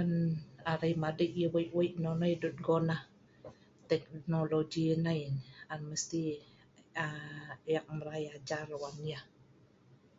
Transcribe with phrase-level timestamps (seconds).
[0.00, 0.08] An
[0.72, 2.96] arai madei yah wei-wei nonoi dut guna
[3.90, 5.20] teknologi Nai.
[5.88, 6.20] Mesti
[7.76, 9.22] ek mrai ajar(padei) wan yah